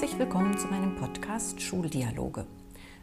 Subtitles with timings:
[0.00, 2.46] Herzlich willkommen zu meinem Podcast Schuldialoge.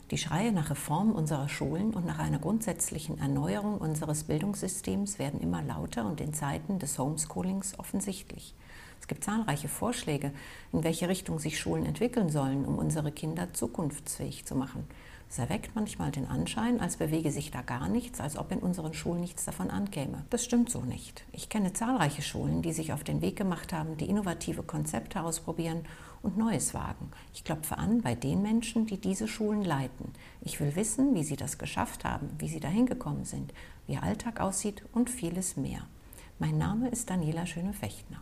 [0.10, 5.62] Die Schreie nach Reform unserer Schulen und nach einer grundsätzlichen Erneuerung unseres Bildungssystems werden immer
[5.62, 8.56] lauter und in Zeiten des Homeschoolings offensichtlich.
[9.00, 10.32] Es gibt zahlreiche Vorschläge,
[10.74, 14.84] in welche Richtung sich Schulen entwickeln sollen, um unsere Kinder zukunftsfähig zu machen.
[15.30, 18.94] Es erweckt manchmal den Anschein, als bewege sich da gar nichts, als ob in unseren
[18.94, 20.24] Schulen nichts davon ankäme.
[20.30, 21.26] Das stimmt so nicht.
[21.34, 25.86] Ich kenne zahlreiche Schulen, die sich auf den Weg gemacht haben, die innovative Konzepte ausprobieren
[26.22, 27.12] und Neues wagen.
[27.34, 30.14] Ich klopfe an bei den Menschen, die diese Schulen leiten.
[30.42, 33.54] Ich will wissen, wie sie das geschafft haben, wie sie dahin gekommen sind,
[33.86, 35.82] wie ihr Alltag aussieht und vieles mehr.
[36.40, 38.22] Mein Name ist Daniela Schöne-Fechtner.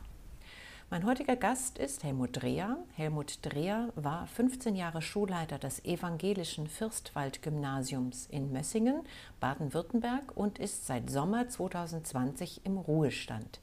[0.92, 2.78] Mein heutiger Gast ist Helmut Dreher.
[2.94, 9.02] Helmut Dreher war 15 Jahre Schulleiter des evangelischen Fürstwald-Gymnasiums in Mössingen,
[9.40, 13.62] Baden-Württemberg und ist seit Sommer 2020 im Ruhestand.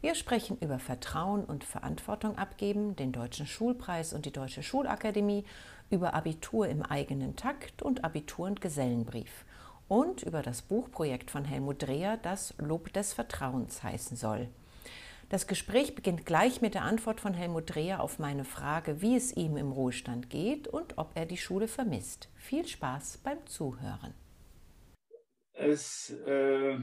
[0.00, 5.44] Wir sprechen über Vertrauen und Verantwortung abgeben, den Deutschen Schulpreis und die Deutsche Schulakademie,
[5.90, 9.44] über Abitur im eigenen Takt und Abitur und Gesellenbrief
[9.88, 14.48] und über das Buchprojekt von Helmut Dreher, das Lob des Vertrauens heißen soll.
[15.30, 19.36] Das Gespräch beginnt gleich mit der Antwort von Helmut Dreher auf meine Frage, wie es
[19.36, 22.28] ihm im Ruhestand geht und ob er die Schule vermisst.
[22.34, 24.12] Viel Spaß beim Zuhören.
[25.52, 26.78] Es äh,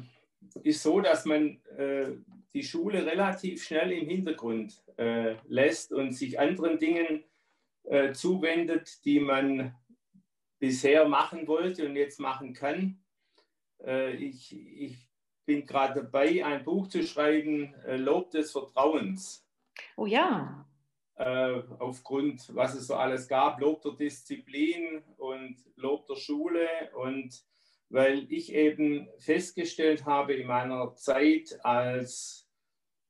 [0.63, 2.11] ist so, dass man äh,
[2.53, 7.25] die Schule relativ schnell im Hintergrund äh, lässt und sich anderen Dingen
[7.83, 9.75] äh, zuwendet, die man
[10.57, 13.03] bisher machen wollte und jetzt machen kann.
[13.83, 15.06] Äh, ich, ich
[15.47, 19.47] bin gerade dabei, ein Buch zu schreiben, äh, Lob des Vertrauens.
[19.95, 20.67] Oh ja.
[21.15, 26.67] Äh, aufgrund, was es so alles gab, Lob der Disziplin und Lob der Schule.
[26.95, 27.43] Und
[27.89, 32.47] weil ich eben festgestellt habe in meiner Zeit als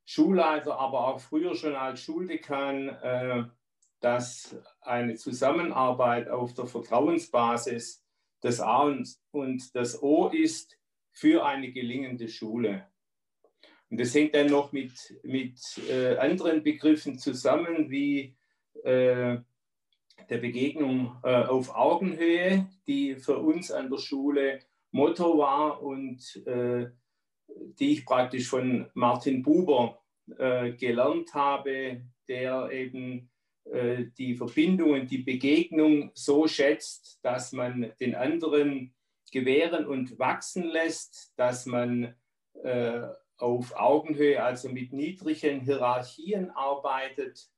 [0.06, 3.44] Schulleiter, aber auch früher schon als Schuldekan, äh,
[4.00, 8.06] dass eine Zusammenarbeit auf der Vertrauensbasis
[8.42, 8.94] das A
[9.32, 10.77] und das O ist,
[11.18, 12.86] für eine gelingende Schule.
[13.90, 14.92] Und das hängt dann noch mit,
[15.24, 18.36] mit äh, anderen Begriffen zusammen, wie
[18.84, 19.38] äh,
[20.30, 24.60] der Begegnung äh, auf Augenhöhe, die für uns an der Schule
[24.92, 26.92] Motto war und äh,
[27.80, 30.00] die ich praktisch von Martin Buber
[30.38, 33.32] äh, gelernt habe, der eben
[33.64, 38.94] äh, die Verbindung und die Begegnung so schätzt, dass man den anderen
[39.32, 42.16] gewähren und wachsen lässt, dass man
[42.64, 43.08] äh,
[43.38, 47.50] auf Augenhöhe, also mit niedrigen Hierarchien arbeitet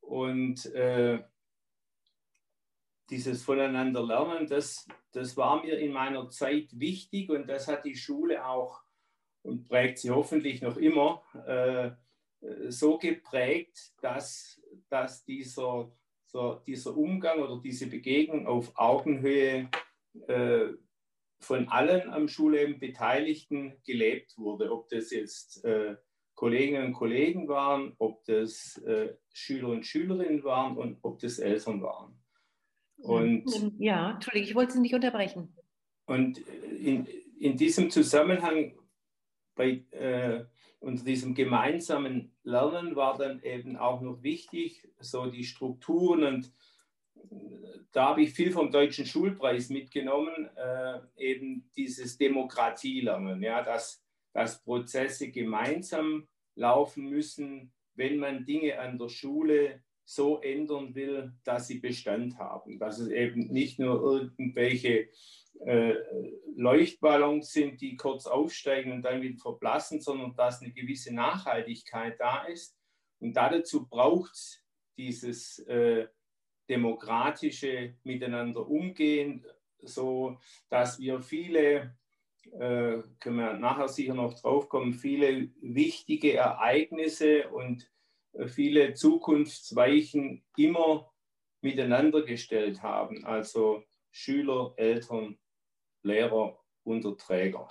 [0.00, 1.22] und äh,
[3.10, 7.96] dieses Voneinander lernen, das, das war mir in meiner Zeit wichtig und das hat die
[7.96, 8.82] Schule auch
[9.42, 11.90] und prägt sie hoffentlich noch immer äh,
[12.70, 15.90] so geprägt, dass, dass dieser,
[16.26, 19.68] so, dieser Umgang oder diese Begegnung auf Augenhöhe
[20.26, 20.68] äh,
[21.40, 25.96] von allen am Schulleben Beteiligten gelebt wurde, ob das jetzt äh,
[26.34, 31.82] Kolleginnen und Kollegen waren, ob das äh, Schüler und Schülerinnen waren und ob das Eltern
[31.82, 32.18] waren.
[32.98, 33.44] Und,
[33.78, 35.56] ja, Entschuldigung, ich wollte Sie nicht unterbrechen.
[36.06, 37.06] Und in,
[37.38, 38.74] in diesem Zusammenhang,
[39.54, 40.44] bei, äh,
[40.80, 46.52] unter diesem gemeinsamen Lernen war dann eben auch noch wichtig, so die Strukturen und
[47.92, 54.62] da habe ich viel vom Deutschen Schulpreis mitgenommen, äh, eben dieses Demokratielernen, ja, dass, dass
[54.62, 61.78] Prozesse gemeinsam laufen müssen, wenn man Dinge an der Schule so ändern will, dass sie
[61.78, 65.08] Bestand haben, dass es eben nicht nur irgendwelche
[65.64, 65.94] äh,
[66.56, 72.44] Leuchtballons sind, die kurz aufsteigen und dann wieder verblassen, sondern dass eine gewisse Nachhaltigkeit da
[72.44, 72.76] ist.
[73.20, 74.64] Und dazu braucht es
[74.96, 76.08] dieses äh,
[76.70, 79.44] demokratische Miteinander umgehen,
[79.82, 80.38] so
[80.70, 81.96] dass wir viele,
[82.52, 87.90] äh, können wir nachher sicher noch drauf kommen, viele wichtige Ereignisse und
[88.32, 91.12] äh, viele Zukunftsweichen immer
[91.60, 95.38] miteinander gestellt haben, also Schüler, Eltern,
[96.02, 97.68] Lehrer und Träger.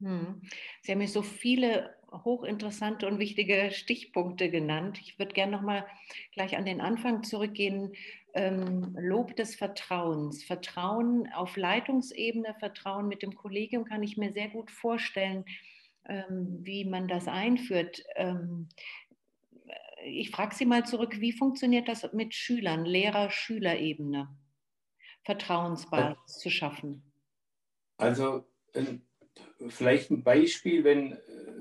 [0.00, 0.42] Hm.
[0.82, 5.00] Sie haben mir so viele hochinteressante und wichtige Stichpunkte genannt.
[5.00, 5.86] Ich würde gerne noch mal
[6.32, 7.92] gleich an den Anfang zurückgehen.
[8.34, 14.48] Ähm, Lob des Vertrauens, Vertrauen auf Leitungsebene, Vertrauen mit dem Kollegium kann ich mir sehr
[14.48, 15.44] gut vorstellen,
[16.06, 18.02] ähm, wie man das einführt.
[18.16, 18.68] Ähm,
[20.04, 24.28] ich frage Sie mal zurück, wie funktioniert das mit Schülern, Lehrer-Schüler-Ebene,
[25.24, 27.02] Vertrauensbasis zu schaffen?
[27.96, 28.44] Also
[29.68, 31.16] vielleicht ein Beispiel, wenn,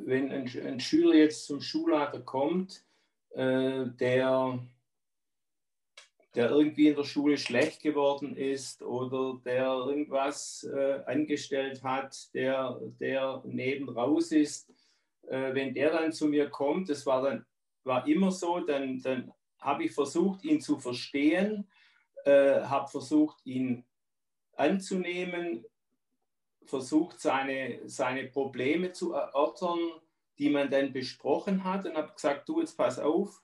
[0.06, 2.84] wenn ein, ein Schüler jetzt zum Schulleiter kommt,
[3.30, 4.60] äh, der
[6.36, 12.80] der irgendwie in der Schule schlecht geworden ist oder der irgendwas äh, angestellt hat, der,
[13.00, 14.70] der neben raus ist,
[15.28, 17.46] äh, wenn der dann zu mir kommt, das war dann
[17.84, 21.68] war immer so, dann, dann habe ich versucht, ihn zu verstehen,
[22.26, 23.86] äh, habe versucht, ihn
[24.56, 25.66] anzunehmen,
[26.66, 29.80] versucht, seine, seine Probleme zu erörtern,
[30.38, 33.42] die man dann besprochen hat und habe gesagt, du jetzt pass auf,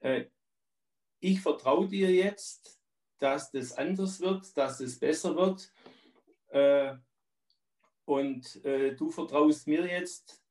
[0.00, 0.26] äh,
[1.20, 2.80] ich vertraue dir jetzt,
[3.18, 5.70] dass das anders wird, dass es besser wird.
[6.48, 6.96] Äh,
[8.06, 10.42] und äh, du vertraust mir jetzt,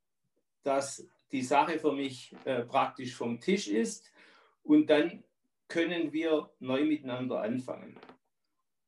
[0.64, 4.12] dass die Sache für mich äh, praktisch vom Tisch ist.
[4.64, 5.24] Und dann
[5.68, 8.00] können wir neu miteinander anfangen.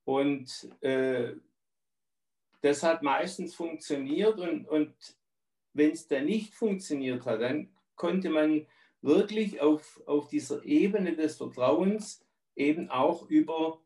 [0.06, 1.34] Und äh,
[2.62, 4.40] das hat meistens funktioniert.
[4.40, 4.94] Und, und
[5.74, 8.68] wenn es dann nicht funktioniert hat, dann konnte man
[9.02, 12.26] wirklich auf, auf dieser Ebene des Vertrauens
[12.56, 13.82] eben auch über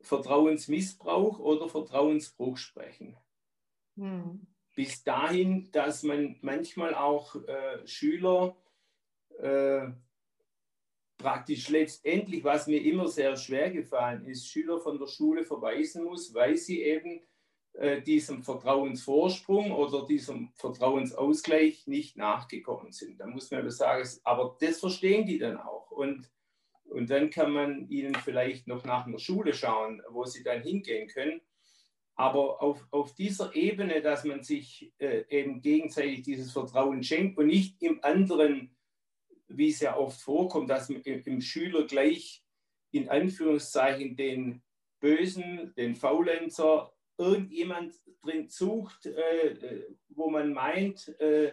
[0.00, 3.16] Vertrauensmissbrauch oder Vertrauensbruch sprechen.
[3.96, 4.46] Hm.
[4.74, 8.56] Bis dahin, dass man manchmal auch äh, Schüler
[9.38, 9.88] äh,
[11.16, 16.34] praktisch letztendlich, was mir immer sehr schwer gefallen ist, Schüler von der Schule verweisen muss,
[16.34, 17.22] weil sie eben
[17.74, 23.18] äh, diesem Vertrauensvorsprung oder diesem Vertrauensausgleich nicht nachgekommen sind.
[23.18, 25.90] Da muss man aber sagen, aber das verstehen die dann auch.
[25.90, 26.30] Und,
[26.84, 31.08] und dann kann man ihnen vielleicht noch nach einer Schule schauen, wo sie dann hingehen
[31.08, 31.40] können.
[32.14, 37.48] Aber auf, auf dieser Ebene, dass man sich äh, eben gegenseitig dieses Vertrauen schenkt und
[37.48, 38.76] nicht im anderen,
[39.48, 42.44] wie es ja oft vorkommt, dass man im Schüler gleich
[42.92, 44.62] in Anführungszeichen den
[45.00, 51.52] Bösen, den Faulenzer irgendjemand drin sucht, äh, äh, wo man meint, äh,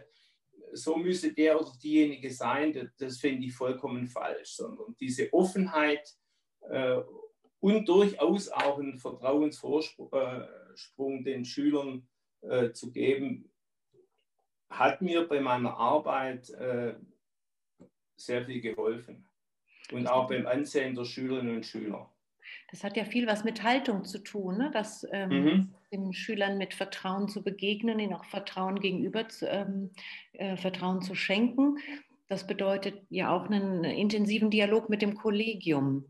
[0.74, 6.16] so müsse der oder diejenige sein, das, das finde ich vollkommen falsch, sondern diese Offenheit
[6.70, 7.00] äh,
[7.60, 12.08] und durchaus auch einen Vertrauensvorsprung äh, den Schülern
[12.42, 13.52] äh, zu geben,
[14.70, 16.46] hat mir bei meiner Arbeit
[18.16, 19.30] sehr viel geholfen
[19.92, 22.10] und auch beim Ansehen der Schülerinnen und Schüler.
[22.72, 24.72] Das hat ja viel was mit Haltung zu tun, ne?
[24.72, 25.74] dass ähm, mhm.
[25.92, 29.92] den Schülern mit Vertrauen zu begegnen, ihnen auch Vertrauen gegenüber zu, ähm,
[30.34, 31.78] äh, Vertrauen zu schenken.
[32.30, 36.06] Das bedeutet ja auch einen intensiven Dialog mit dem Kollegium.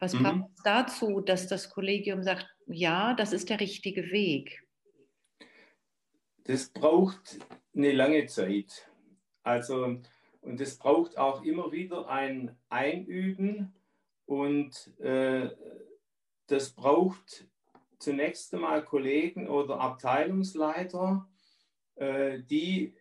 [0.00, 0.22] Was mhm.
[0.22, 4.64] braucht es dazu, dass das Kollegium sagt, ja, das ist der richtige Weg?
[6.44, 7.38] Das braucht
[7.76, 8.90] eine lange Zeit.
[9.44, 9.84] Also,
[10.40, 13.72] und es braucht auch immer wieder ein Einüben
[14.26, 15.50] und äh,
[16.50, 17.46] das braucht
[18.00, 21.28] zunächst einmal Kollegen oder Abteilungsleiter,
[21.96, 22.96] äh, die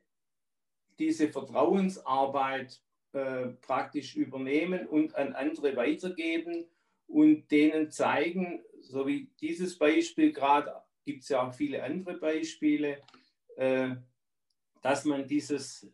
[1.00, 2.82] diese Vertrauensarbeit
[3.14, 6.66] äh, praktisch übernehmen und an andere weitergeben
[7.08, 10.76] und denen zeigen, so wie dieses Beispiel gerade,
[11.06, 13.02] gibt es ja auch viele andere Beispiele,
[13.56, 13.96] äh,
[14.82, 15.92] dass man dieses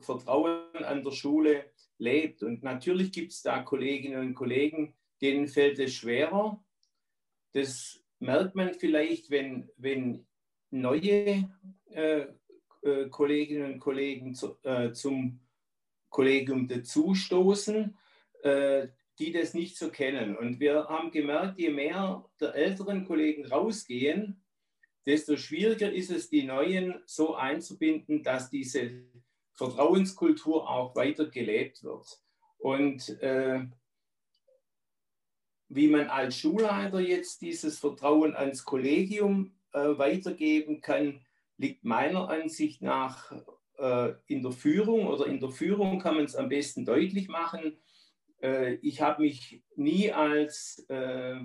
[0.00, 2.42] Vertrauen an der Schule lebt.
[2.42, 6.62] Und natürlich gibt es da Kolleginnen und Kollegen, denen fällt es schwerer.
[7.56, 10.26] Das merkt man vielleicht, wenn, wenn
[10.70, 11.48] neue
[11.90, 12.26] äh,
[12.82, 15.40] äh, Kolleginnen und Kollegen zu, äh, zum
[16.10, 17.96] Kollegium dazustoßen,
[18.42, 20.36] äh, die das nicht so kennen.
[20.36, 24.44] Und wir haben gemerkt, je mehr der älteren Kollegen rausgehen,
[25.06, 29.02] desto schwieriger ist es, die Neuen so einzubinden, dass diese
[29.54, 32.20] Vertrauenskultur auch weiter gelebt wird.
[32.58, 33.60] Und äh,
[35.68, 41.24] wie man als Schulleiter jetzt dieses Vertrauen ans Kollegium äh, weitergeben kann,
[41.56, 43.32] liegt meiner Ansicht nach
[43.78, 47.78] äh, in der Führung oder in der Führung kann man es am besten deutlich machen.
[48.42, 51.40] Äh, ich habe mich nie als äh,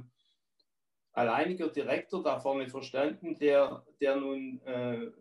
[1.13, 5.11] alleiniger Direktor da vorne verstanden, der, der nun äh,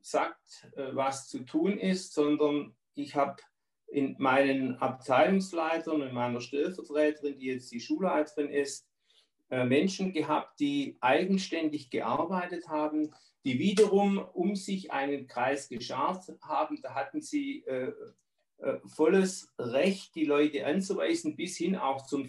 [0.00, 3.36] sagt, äh, was zu tun ist, sondern ich habe
[3.90, 8.86] in meinen Abteilungsleitern und meiner Stellvertreterin, die jetzt die Schulleiterin ist,
[9.50, 13.14] äh, Menschen gehabt, die eigenständig gearbeitet haben,
[13.44, 16.82] die wiederum um sich einen Kreis geschart haben.
[16.82, 17.92] Da hatten sie äh,
[18.58, 22.28] äh, volles Recht, die Leute anzuweisen, bis hin auch zum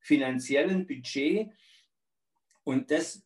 [0.00, 1.50] finanziellen Budget.
[2.62, 3.22] Und das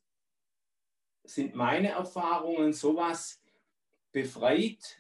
[1.25, 3.43] sind meine Erfahrungen, sowas
[4.13, 5.00] befreit,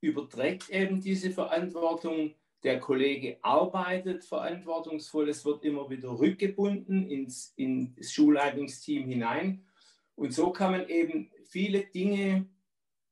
[0.00, 2.34] überträgt eben diese Verantwortung.
[2.62, 9.64] Der Kollege arbeitet verantwortungsvoll, es wird immer wieder rückgebunden ins, ins Schulleitungsteam hinein.
[10.14, 12.48] Und so kann man eben viele Dinge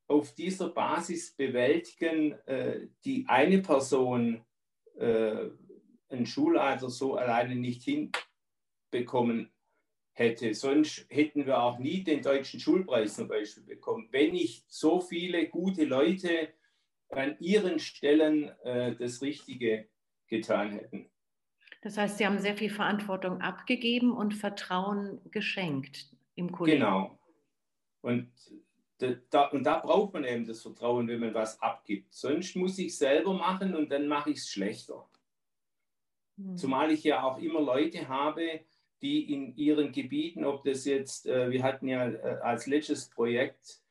[0.06, 4.44] auf dieser Basis bewältigen, äh, die eine Person
[4.96, 5.50] äh,
[6.08, 9.50] ein Schulleiter so alleine nicht hinbekommen
[10.12, 10.54] hätte.
[10.54, 14.08] Sonst hätten wir auch nie den deutschen Schulpreis zum Beispiel bekommen.
[14.10, 16.48] Wenn nicht so viele gute Leute
[17.16, 19.88] an ihren Stellen äh, das Richtige
[20.26, 21.10] getan hätten.
[21.82, 26.80] Das heißt, Sie haben sehr viel Verantwortung abgegeben und Vertrauen geschenkt im Kollegen.
[26.80, 27.18] Genau.
[28.00, 28.30] Und
[29.30, 32.12] da, und da braucht man eben das Vertrauen, wenn man was abgibt.
[32.14, 35.06] Sonst muss ich selber machen und dann mache ich es schlechter.
[36.36, 36.56] Hm.
[36.56, 38.60] Zumal ich ja auch immer Leute habe,
[39.02, 43.83] die in ihren Gebieten, ob das jetzt, äh, wir hatten ja äh, als letztes Projekt,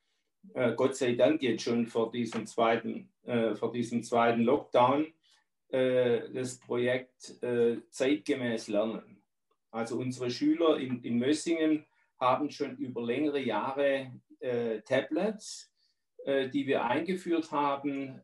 [0.54, 5.14] äh, Gott sei Dank jetzt schon vor diesem zweiten, äh, vor diesem zweiten Lockdown,
[5.70, 9.22] äh, das Projekt äh, zeitgemäß lernen.
[9.72, 11.86] Also unsere Schüler in, in Mössingen
[12.20, 14.12] haben schon über längere Jahre
[14.86, 15.72] Tablets,
[16.26, 18.22] die wir eingeführt haben,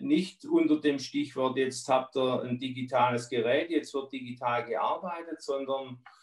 [0.00, 5.94] nicht unter dem Stichwort, jetzt habt ihr ein digitales Gerät, jetzt wird digital gearbeitet, sondern
[5.94, 6.19] äh,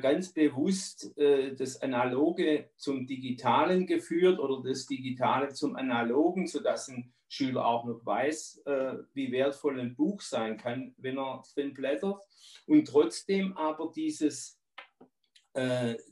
[0.00, 7.12] ganz bewusst äh, das Analoge zum Digitalen geführt oder das Digitale zum Analogen, sodass ein
[7.28, 12.22] Schüler auch noch weiß, äh, wie wertvoll ein Buch sein kann, wenn er drin blättert.
[12.66, 14.58] Und trotzdem aber dieses,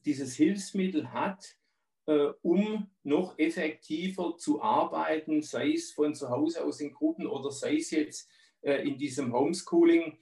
[0.04, 1.58] dieses Hilfsmittel hat,
[2.08, 7.50] äh, um noch effektiver zu arbeiten, sei es von zu Hause aus in Gruppen oder
[7.50, 8.30] sei es jetzt
[8.62, 10.18] äh, in diesem Homeschooling.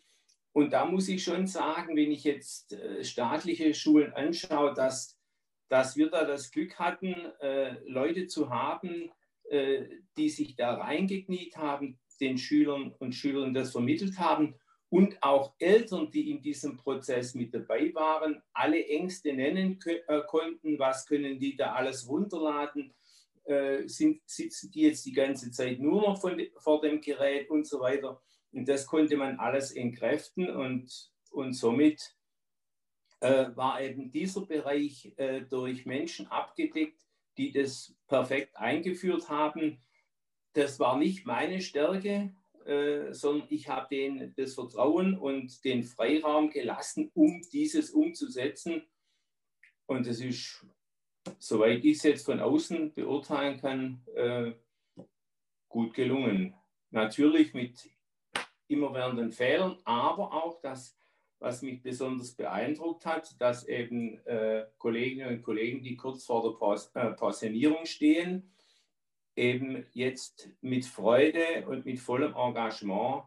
[0.56, 5.18] Und da muss ich schon sagen, wenn ich jetzt äh, staatliche Schulen anschaue, dass,
[5.68, 9.10] dass wir da das Glück hatten, äh, Leute zu haben,
[9.50, 9.84] äh,
[10.16, 14.54] die sich da reingekniet haben, den Schülern und Schülern das vermittelt haben
[14.88, 20.78] und auch Eltern, die in diesem Prozess mit dabei waren, alle Ängste nennen äh, konnten,
[20.78, 22.94] was können die da alles runterladen,
[23.44, 27.66] äh, sind, sitzen die jetzt die ganze Zeit nur noch von, vor dem Gerät und
[27.66, 28.22] so weiter.
[28.56, 32.16] Und das konnte man alles entkräften und, und somit
[33.20, 36.98] äh, war eben dieser Bereich äh, durch Menschen abgedeckt,
[37.36, 39.82] die das perfekt eingeführt haben.
[40.54, 42.34] Das war nicht meine Stärke,
[42.64, 48.86] äh, sondern ich habe denen das Vertrauen und den Freiraum gelassen, um dieses umzusetzen.
[49.84, 50.66] Und es ist,
[51.38, 54.52] soweit ich es jetzt von außen beurteilen kann, äh,
[55.68, 56.54] gut gelungen.
[56.90, 57.90] Natürlich mit
[58.68, 60.96] immerwährenden Fehlern, aber auch das,
[61.38, 66.58] was mich besonders beeindruckt hat, dass eben äh, Kolleginnen und Kollegen, die kurz vor der
[66.58, 68.50] Pos äh, Pensionierung stehen,
[69.34, 73.24] eben jetzt mit Freude und mit vollem Engagement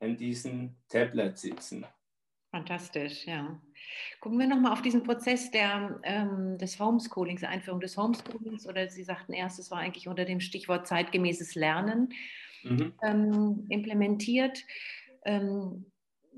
[0.00, 1.86] an diesen Tablet sitzen.
[2.50, 3.60] Fantastisch, ja.
[4.20, 9.04] Gucken wir nochmal auf diesen Prozess der, ähm, des Homeschoolings, Einführung des Homeschoolings oder Sie
[9.04, 12.12] sagten erst, es war eigentlich unter dem Stichwort zeitgemäßes Lernen
[12.62, 12.92] mhm.
[13.02, 14.58] ähm, implementiert.
[15.24, 15.86] Ähm,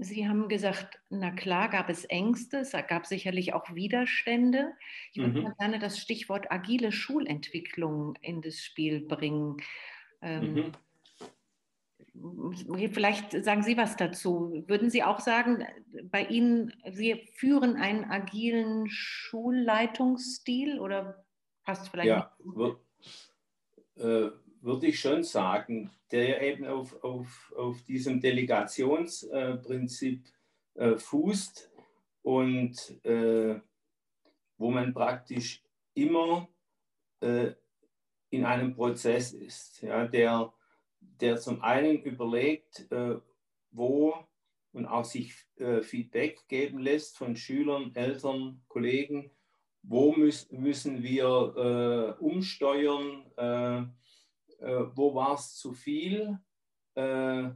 [0.01, 4.73] Sie haben gesagt, na klar gab es Ängste, es gab sicherlich auch Widerstände.
[5.13, 5.55] Ich würde mhm.
[5.59, 9.57] gerne das Stichwort agile Schulentwicklung in das Spiel bringen.
[10.23, 10.73] Ähm,
[12.15, 12.93] mhm.
[12.93, 14.65] Vielleicht sagen Sie was dazu.
[14.69, 15.65] Würden Sie auch sagen,
[16.05, 21.25] bei Ihnen, Sie führen einen agilen Schulleitungsstil oder
[21.65, 22.77] passt vielleicht ja, nicht?
[23.97, 30.25] Äh, würde ich schon sagen, der eben auf, auf, auf diesem Delegationsprinzip
[30.75, 31.71] äh, fußt
[32.23, 33.61] und äh,
[34.57, 35.63] wo man praktisch
[35.95, 36.49] immer
[37.21, 37.53] äh,
[38.31, 40.53] in einem Prozess ist, ja, der,
[41.01, 43.17] der zum einen überlegt, äh,
[43.71, 44.15] wo
[44.73, 49.31] und auch sich äh, Feedback geben lässt von Schülern, Eltern, Kollegen,
[49.83, 53.25] wo müß, müssen wir äh, umsteuern,
[54.59, 56.39] äh, wo war es zu viel,
[56.95, 57.49] äh,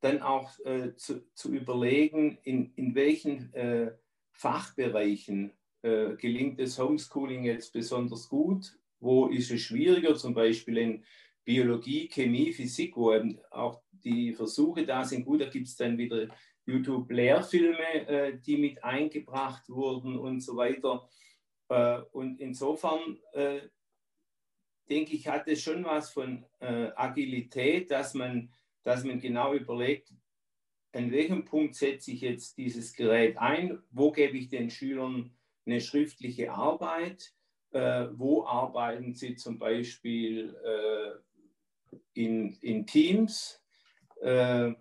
[0.00, 3.52] dann auch äh, zu, zu, überlegen, in, in welchen
[4.32, 5.52] Fachbereichen
[5.82, 11.04] gelingt das Homeschooling jetzt besonders gut, wo ist es schwieriger, zum Beispiel in
[11.44, 15.24] Biologie, Chemie, Physik, wo eben auch die Versuche da sind.
[15.24, 16.28] Gut, da gibt es dann wieder
[16.66, 21.08] YouTube-Lehrfilme, die mit eingebracht wurden und so weiter.
[22.12, 23.18] und insofern
[24.88, 28.50] denke ich, hat es schon was von äh, Agilität, dass man,
[28.82, 30.12] dass man genau überlegt,
[30.92, 35.30] an welchem Punkt setze ich jetzt dieses Gerät ein, wo gebe ich den Schülern
[35.66, 37.32] eine schriftliche Arbeit,
[37.72, 43.62] äh, wo arbeiten sie zum Beispiel äh, in, in Teams,
[44.22, 44.72] äh,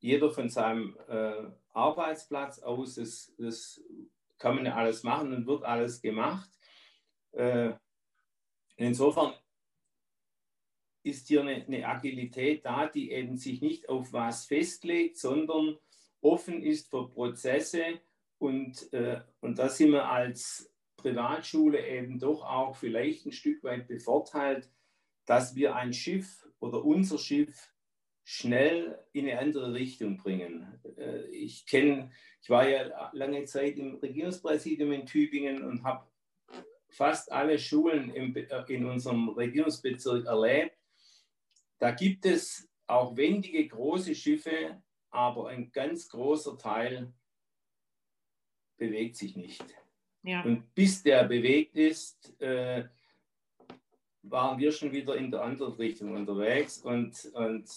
[0.00, 3.80] jeder von seinem äh, Arbeitsplatz aus, das, das
[4.38, 6.50] kann man ja alles machen und wird alles gemacht.
[7.32, 7.74] Äh,
[8.76, 9.34] Insofern
[11.02, 15.78] ist hier eine, eine, Agilität da, die eben sich nicht auf was festlegt, sondern
[16.20, 18.00] offen ist für Prozesse.
[18.38, 23.86] Und, äh, und da sind wir als Privatschule eben doch auch vielleicht ein Stück weit
[23.86, 24.68] bevorteilt,
[25.24, 27.72] dass wir ein Schiff oder unser Schiff
[28.24, 30.80] schnell in eine andere Richtung bringen.
[30.98, 32.10] Äh, ich kenne,
[32.42, 36.08] ich war ja lange Zeit im Regierungspräsidium in Tübingen und habe
[36.96, 40.76] fast alle Schulen im, äh, in unserem Regierungsbezirk erlebt.
[41.78, 47.12] Da gibt es auch wendige große Schiffe, aber ein ganz großer Teil
[48.78, 49.64] bewegt sich nicht.
[50.22, 50.42] Ja.
[50.42, 52.84] Und bis der bewegt ist, äh,
[54.22, 56.78] waren wir schon wieder in der anderen Richtung unterwegs.
[56.78, 57.68] Und, und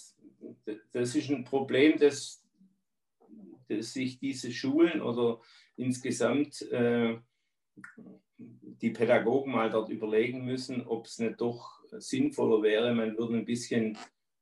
[0.92, 2.44] das ist ein Problem, dass,
[3.68, 5.42] dass sich diese Schulen oder
[5.76, 7.20] insgesamt äh,
[8.40, 13.46] die Pädagogen mal dort überlegen müssen, ob es nicht doch sinnvoller wäre, man würde ein
[13.46, 13.98] bisschen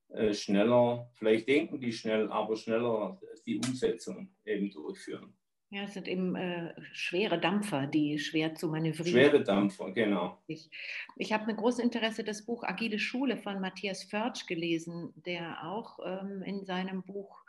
[0.09, 5.33] äh, schneller, vielleicht denken die schnell, aber schneller die Umsetzung eben durchführen.
[5.69, 9.11] Ja, es sind eben äh, schwere Dampfer, die schwer zu manövrieren.
[9.11, 10.41] Schwere Dampfer, genau.
[10.47, 10.69] Ich,
[11.17, 15.99] ich habe mit großem Interesse das Buch Agile Schule von Matthias Förtsch gelesen, der auch
[16.05, 17.43] ähm, in seinem Buch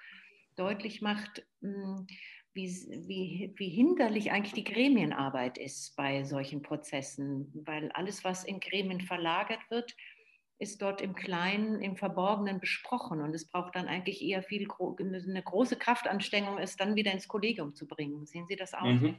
[0.56, 2.06] deutlich macht, mh, hm,
[2.58, 8.58] wie, wie, wie hinderlich eigentlich die Gremienarbeit ist bei solchen Prozessen, weil alles, was in
[8.58, 9.94] Gremien verlagert wird,
[10.58, 13.20] ist dort im Kleinen, im Verborgenen besprochen.
[13.20, 14.66] Und es braucht dann eigentlich eher viel,
[14.98, 18.26] eine große Kraftanstrengung, es dann wieder ins Kollegium zu bringen.
[18.26, 18.82] Sehen Sie das auch?
[18.82, 19.16] Mhm.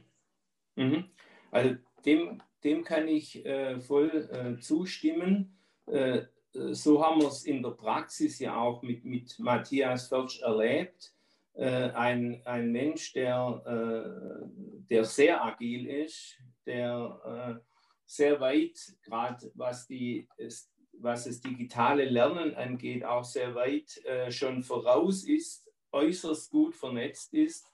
[0.76, 1.04] Mhm.
[1.50, 5.56] Also dem, dem kann ich äh, voll äh, zustimmen.
[5.86, 11.14] Äh, so haben wir es in der Praxis ja auch mit, mit Matthias Förtsch erlebt.
[11.54, 14.48] Äh, ein, ein Mensch, der, äh,
[14.88, 17.64] der sehr agil ist, der äh,
[18.06, 25.70] sehr weit, gerade was, was das digitale Lernen angeht, auch sehr weit schon voraus ist,
[25.92, 27.70] äußerst gut vernetzt ist.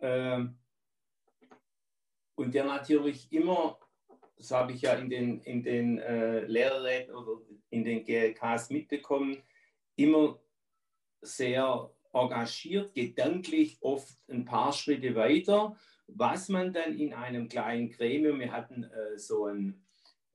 [0.00, 0.58] Ähm,
[2.34, 3.78] und der natürlich immer,
[4.38, 9.42] das habe ich ja in den, in den Lehrräten oder in den GLKs mitbekommen,
[9.96, 10.40] immer
[11.20, 18.40] sehr engagiert, gedanklich oft ein paar Schritte weiter, was man dann in einem kleinen Gremium,
[18.40, 19.82] wir hatten äh, so ein,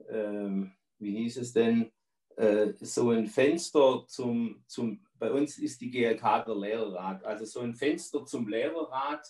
[0.07, 0.65] äh,
[0.99, 1.91] wie hieß es denn,
[2.35, 7.61] äh, so ein Fenster zum, zum, bei uns ist die GLK der Lehrerrat, also so
[7.61, 9.27] ein Fenster zum Lehrerrat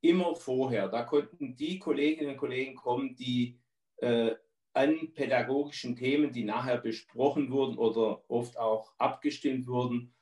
[0.00, 0.88] immer vorher.
[0.88, 3.58] Da konnten die Kolleginnen und Kollegen kommen, die
[3.98, 4.34] äh,
[4.74, 10.14] an pädagogischen Themen, die nachher besprochen wurden oder oft auch abgestimmt wurden,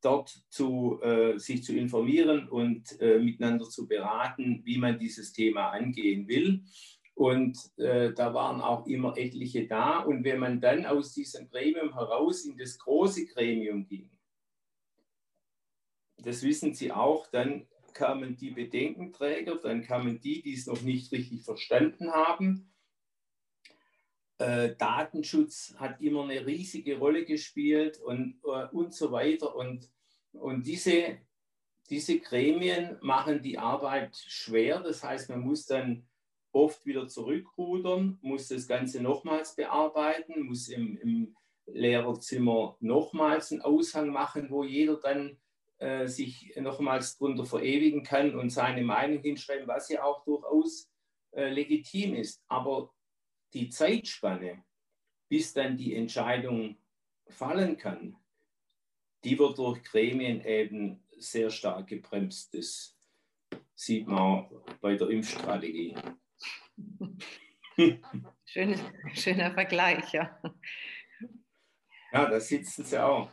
[0.00, 5.70] dort zu, äh, sich zu informieren und äh, miteinander zu beraten, wie man dieses Thema
[5.70, 6.62] angehen will.
[7.14, 10.00] Und äh, da waren auch immer etliche da.
[10.00, 14.10] Und wenn man dann aus diesem Gremium heraus in das große Gremium ging,
[16.18, 21.12] das wissen Sie auch, dann kamen die Bedenkenträger, dann kamen die, die es noch nicht
[21.12, 22.73] richtig verstanden haben
[24.38, 29.54] äh, Datenschutz hat immer eine riesige Rolle gespielt und, äh, und so weiter.
[29.54, 29.90] Und,
[30.32, 31.18] und diese,
[31.90, 34.80] diese Gremien machen die Arbeit schwer.
[34.80, 36.06] Das heißt, man muss dann
[36.52, 44.08] oft wieder zurückrudern, muss das Ganze nochmals bearbeiten, muss im, im Lehrerzimmer nochmals einen Aushang
[44.08, 45.38] machen, wo jeder dann
[45.78, 50.90] äh, sich nochmals drunter verewigen kann und seine Meinung hinschreiben, was ja auch durchaus
[51.32, 52.42] äh, legitim ist.
[52.48, 52.92] Aber
[53.54, 54.64] die Zeitspanne,
[55.28, 56.76] bis dann die Entscheidung
[57.28, 58.16] fallen kann,
[59.22, 62.52] die wird durch Gremien eben sehr stark gebremst.
[62.54, 62.96] Das
[63.74, 64.46] sieht man
[64.80, 65.96] bei der Impfstrategie.
[68.44, 68.80] Schönes,
[69.14, 70.38] schöner Vergleich, ja.
[72.12, 73.30] Ja, da sitzen sie auch.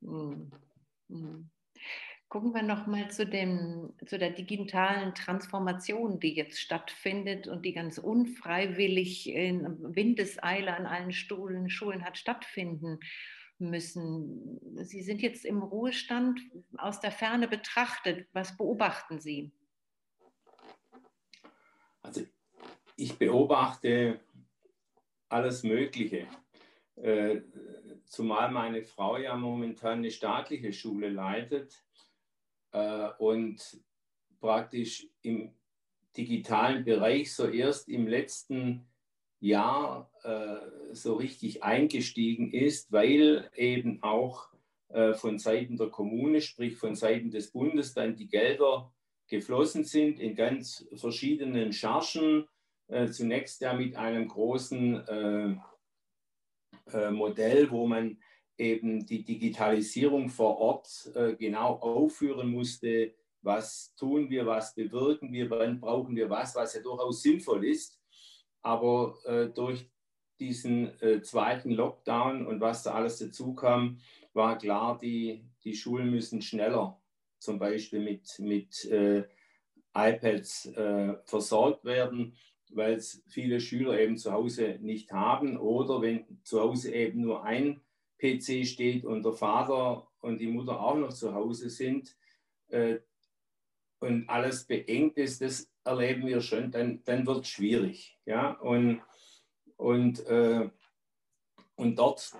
[0.00, 0.50] Mm,
[1.08, 1.51] mm.
[2.32, 3.26] Gucken wir nochmal zu,
[4.06, 11.12] zu der digitalen Transformation, die jetzt stattfindet und die ganz unfreiwillig in Windeseile an allen
[11.12, 13.00] Stuhlen, Schulen hat stattfinden
[13.58, 14.58] müssen.
[14.82, 16.40] Sie sind jetzt im Ruhestand
[16.78, 18.26] aus der Ferne betrachtet.
[18.32, 19.52] Was beobachten Sie?
[22.00, 22.22] Also
[22.96, 24.20] ich beobachte
[25.28, 26.26] alles Mögliche.
[26.96, 27.42] Äh,
[28.06, 31.84] zumal meine Frau ja momentan eine staatliche Schule leitet
[32.72, 33.80] äh, und
[34.40, 35.54] praktisch im
[36.16, 38.86] digitalen Bereich so erst im letzten
[39.40, 44.48] Jahr äh, so richtig eingestiegen ist, weil eben auch
[44.88, 48.92] äh, von Seiten der Kommune, sprich von Seiten des Bundes, dann die Gelder
[49.28, 52.46] geflossen sind in ganz verschiedenen Chargen.
[52.88, 55.56] Äh, zunächst ja mit einem großen äh,
[56.92, 58.18] äh, Modell, wo man
[58.58, 65.50] eben die Digitalisierung vor Ort äh, genau aufführen musste, was tun wir, was bewirken wir,
[65.50, 68.00] wann brauchen wir was, was ja durchaus sinnvoll ist.
[68.62, 69.90] Aber äh, durch
[70.38, 73.98] diesen äh, zweiten Lockdown und was da alles dazu kam,
[74.32, 77.00] war klar, die, die Schulen müssen schneller
[77.38, 79.24] zum Beispiel mit, mit äh,
[79.94, 82.36] iPads äh, versorgt werden,
[82.70, 87.44] weil es viele Schüler eben zu Hause nicht haben oder wenn zu Hause eben nur
[87.44, 87.80] ein
[88.22, 92.16] PC steht und der Vater und die Mutter auch noch zu Hause sind
[92.68, 92.98] äh,
[93.98, 98.18] und alles beengt ist, das erleben wir schon, dann, dann wird es schwierig.
[98.24, 98.52] Ja?
[98.52, 99.02] Und,
[99.76, 100.70] und, äh,
[101.76, 102.32] und dort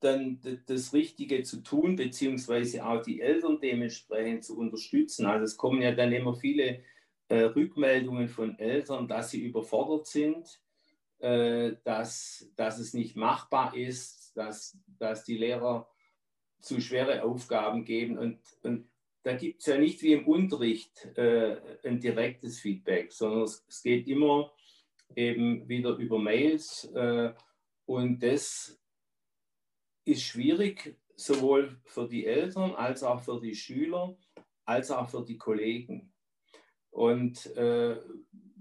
[0.00, 5.26] dann das Richtige zu tun, beziehungsweise auch die Eltern dementsprechend zu unterstützen.
[5.26, 6.84] Also es kommen ja dann immer viele
[7.28, 10.60] äh, Rückmeldungen von Eltern, dass sie überfordert sind,
[11.18, 15.88] äh, dass, dass es nicht machbar ist, dass, dass die Lehrer
[16.60, 18.18] zu schwere Aufgaben geben.
[18.18, 18.88] Und, und
[19.22, 23.82] da gibt es ja nicht wie im Unterricht äh, ein direktes Feedback, sondern es, es,
[23.82, 24.52] geht immer
[25.14, 26.84] eben wieder über Mails.
[26.94, 27.32] Äh,
[27.86, 28.80] und das
[30.04, 34.16] ist schwierig, sowohl für die Eltern als auch für die Schüler,
[34.64, 36.12] als auch für die Kollegen.
[36.90, 38.00] Und äh,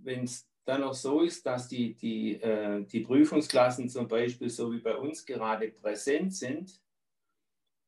[0.04, 4.72] wenn es dann auch so ist, dass die, die, äh, die Prüfungsklassen zum Beispiel so
[4.74, 6.82] wie bei uns gerade präsent sind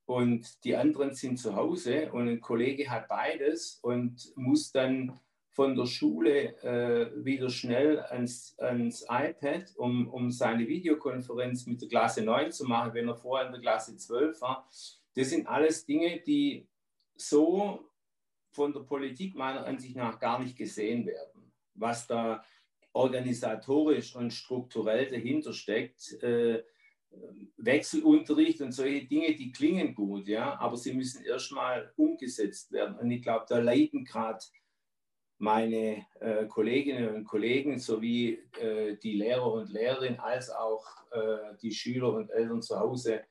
[0.05, 5.75] und die anderen sind zu Hause und ein Kollege hat beides und muss dann von
[5.75, 12.23] der Schule äh, wieder schnell ans, ans iPad, um, um seine Videokonferenz mit der Klasse
[12.23, 14.69] 9 zu machen, wenn er vorher in der Klasse 12 war.
[15.15, 16.65] Das sind alles Dinge, die
[17.17, 17.83] so
[18.51, 21.51] von der Politik meiner Ansicht nach gar nicht gesehen werden.
[21.73, 22.41] Was da
[22.93, 26.63] organisatorisch und strukturell dahinter steckt, äh,
[27.57, 32.97] Wechselunterricht und solche Dinge, die klingen gut, ja, aber sie müssen erstmal umgesetzt werden.
[32.99, 34.39] Und ich glaube, da leiden gerade
[35.39, 41.71] meine äh, Kolleginnen und Kollegen sowie äh, die Lehrer und Lehrerinnen als auch äh, die
[41.71, 43.23] Schüler und Eltern zu Hause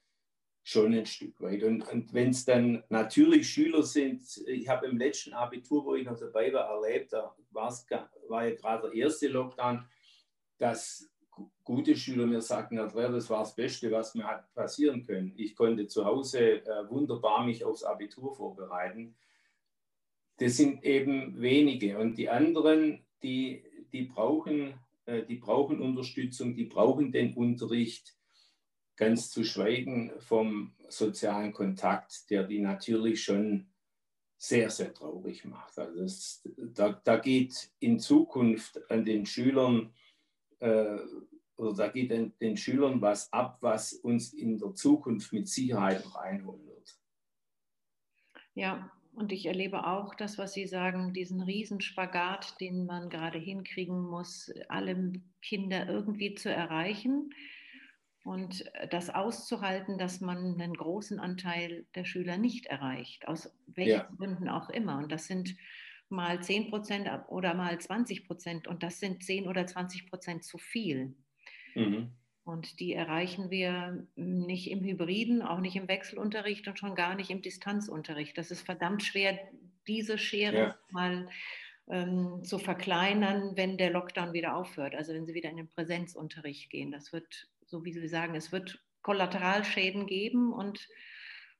[0.68, 1.62] schon ein Stück weit.
[1.62, 6.04] Und, und wenn es dann natürlich Schüler sind, ich habe im letzten Abitur, wo ich
[6.04, 9.84] noch dabei war, erlebt, da war ja gerade der erste Lockdown,
[10.58, 11.08] dass
[11.64, 15.32] gute Schüler mir sagten, das war das Beste, was mir hat passieren können.
[15.36, 19.16] Ich konnte zu Hause äh, wunderbar mich aufs Abitur vorbereiten
[20.38, 21.98] das sind eben wenige.
[21.98, 28.16] Und die anderen, die, die, brauchen, äh, die brauchen Unterstützung, die brauchen den Unterricht,
[28.98, 33.68] ganz zu schweigen vom sozialen Kontakt, der die natürlich schon
[34.36, 35.78] sehr, sehr traurig macht.
[35.78, 39.94] Also das, da, da geht in Zukunft an den Schülern
[40.58, 40.98] äh,
[41.56, 46.04] oder da geht an den Schülern was ab, was uns in der Zukunft mit Sicherheit
[46.04, 46.98] noch einholen wird.
[48.54, 54.00] Ja, und ich erlebe auch das, was Sie sagen, diesen Riesenspagat, den man gerade hinkriegen
[54.00, 57.30] muss, alle Kinder irgendwie zu erreichen
[58.28, 64.10] und das auszuhalten, dass man einen großen Anteil der Schüler nicht erreicht, aus welchen ja.
[64.18, 64.98] Gründen auch immer.
[64.98, 65.56] Und das sind
[66.10, 70.58] mal 10 Prozent oder mal 20 Prozent und das sind 10 oder 20 Prozent zu
[70.58, 71.16] viel.
[71.74, 72.12] Mhm.
[72.44, 77.30] Und die erreichen wir nicht im Hybriden, auch nicht im Wechselunterricht und schon gar nicht
[77.30, 78.36] im Distanzunterricht.
[78.36, 79.38] Das ist verdammt schwer,
[79.86, 80.78] diese Schere ja.
[80.90, 81.30] mal
[81.88, 84.94] ähm, zu verkleinern, wenn der Lockdown wieder aufhört.
[84.94, 86.92] Also wenn sie wieder in den Präsenzunterricht gehen.
[86.92, 90.88] Das wird, so wie Sie sagen, es wird Kollateralschäden geben und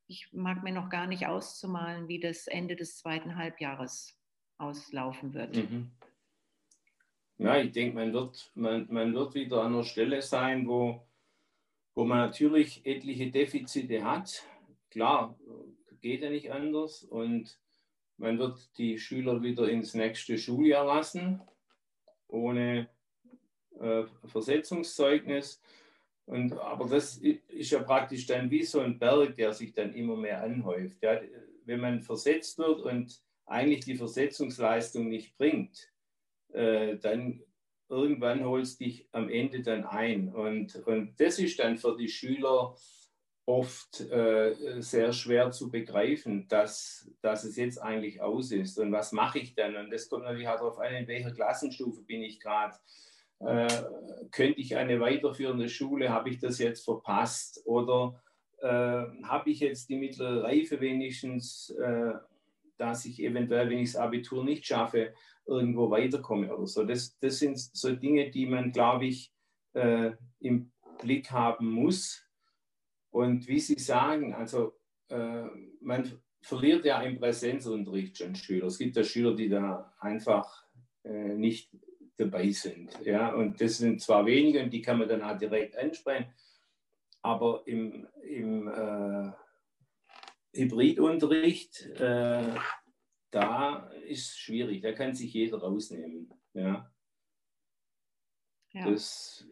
[0.07, 4.19] ich mag mir noch gar nicht auszumalen, wie das Ende des zweiten Halbjahres
[4.57, 5.57] auslaufen wird.
[5.57, 5.91] Mhm.
[7.37, 11.07] Ja, ich denke, man wird, man, man wird wieder an einer Stelle sein, wo,
[11.95, 14.45] wo man natürlich etliche Defizite hat.
[14.91, 15.39] Klar,
[16.01, 17.05] geht ja nicht anders.
[17.05, 17.61] Und
[18.17, 21.41] man wird die Schüler wieder ins nächste Schuljahr lassen,
[22.27, 22.89] ohne
[23.79, 25.63] äh, Versetzungszeugnis.
[26.29, 30.15] Und, aber das ist ja praktisch dann wie so ein Berg, der sich dann immer
[30.15, 31.03] mehr anhäuft.
[31.03, 31.19] Ja,
[31.65, 35.91] wenn man versetzt wird und eigentlich die Versetzungsleistung nicht bringt,
[36.53, 37.43] äh, dann
[37.89, 40.29] irgendwann holst dich am Ende dann ein.
[40.29, 42.77] Und, und das ist dann für die Schüler
[43.47, 48.79] oft äh, sehr schwer zu begreifen, dass, dass es jetzt eigentlich aus ist.
[48.79, 49.77] Und was mache ich dann?
[49.77, 52.77] Und das kommt natürlich auch darauf an, in welcher Klassenstufe bin ich gerade.
[53.41, 53.69] Äh,
[54.31, 57.63] könnte ich eine weiterführende Schule, habe ich das jetzt verpasst?
[57.65, 58.21] Oder
[58.61, 58.67] äh,
[59.25, 62.13] habe ich jetzt die mittlere Reife wenigstens, äh,
[62.77, 65.15] dass ich eventuell, wenn ich das Abitur nicht schaffe,
[65.47, 66.85] irgendwo weiterkomme oder so.
[66.85, 69.33] Das, das sind so Dinge, die man, glaube ich,
[69.73, 72.27] äh, im, Blick haben muss.
[73.11, 74.75] Und wie Sie sagen, also
[75.09, 75.45] äh,
[75.81, 78.67] man verliert ja im Präsenzunterricht schon Schüler.
[78.67, 80.65] Es gibt ja Schüler, die da einfach
[81.05, 81.71] äh, nicht
[82.19, 82.99] dabei sind.
[83.05, 83.33] Ja?
[83.33, 86.33] Und das sind zwar wenige und die kann man dann auch direkt ansprechen,
[87.23, 89.33] aber im, im äh,
[90.53, 92.55] Hybridunterricht, äh,
[93.31, 96.33] da ist es schwierig, da kann sich jeder rausnehmen.
[96.55, 96.91] Ja?
[98.73, 98.91] ja.
[98.91, 99.47] Das,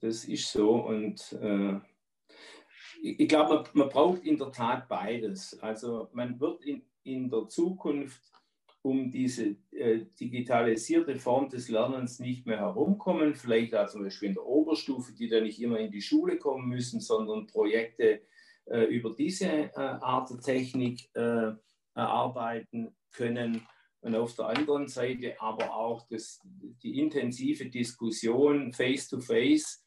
[0.00, 1.80] das ist so und äh,
[3.02, 5.58] ich glaube, man, man, braucht in der Tat beides.
[5.60, 8.33] Also man wird in, in der Zukunft
[8.84, 13.34] um diese äh, digitalisierte Form des Lernens nicht mehr herumkommen.
[13.34, 16.68] Vielleicht auch zum Beispiel in der Oberstufe, die dann nicht immer in die Schule kommen
[16.68, 18.20] müssen, sondern Projekte
[18.66, 21.52] äh, über diese äh, Art der Technik äh,
[21.94, 23.66] erarbeiten können.
[24.02, 26.42] Und auf der anderen Seite aber auch das,
[26.82, 29.83] die intensive Diskussion face-to-face, -face,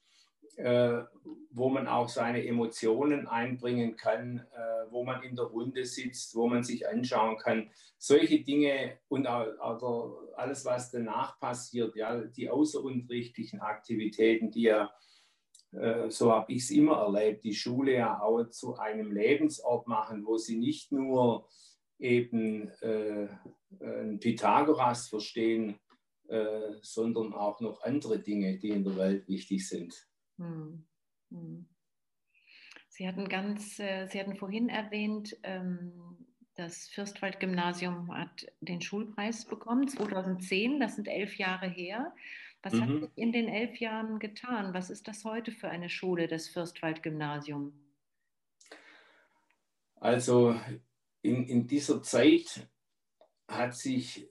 [0.57, 1.03] äh,
[1.51, 6.47] wo man auch seine Emotionen einbringen kann, äh, wo man in der Runde sitzt, wo
[6.47, 7.69] man sich anschauen kann.
[7.99, 14.91] Solche Dinge und auch, also alles, was danach passiert, ja, die außerunterrichtlichen Aktivitäten, die ja,
[15.73, 20.25] äh, so habe ich es immer erlebt, die Schule ja auch zu einem Lebensort machen,
[20.25, 21.47] wo sie nicht nur
[21.99, 23.27] eben äh,
[24.19, 25.79] Pythagoras verstehen,
[26.29, 30.07] äh, sondern auch noch andere Dinge, die in der Welt wichtig sind.
[30.37, 30.85] Hm.
[31.31, 31.67] Hm.
[32.89, 36.17] Sie hatten ganz, äh, Sie hatten vorhin erwähnt, ähm,
[36.55, 42.15] das Fürstwald-Gymnasium hat den Schulpreis bekommen, 2010, das sind elf Jahre her.
[42.63, 42.81] Was mhm.
[42.81, 44.73] hat sich in den elf Jahren getan?
[44.73, 47.73] Was ist das heute für eine Schule, das Fürstwald-Gymnasium?
[49.99, 50.59] Also
[51.21, 52.67] in, in dieser Zeit
[53.47, 54.27] hat sich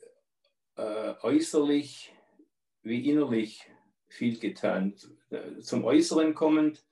[0.76, 2.12] äh, äußerlich
[2.82, 3.70] wie innerlich
[4.16, 4.94] viel getan.
[5.61, 6.85] Zum Äußeren kommend,